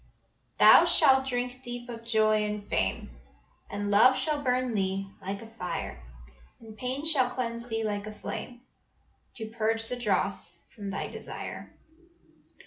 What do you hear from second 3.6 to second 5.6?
And love shall burn thee like a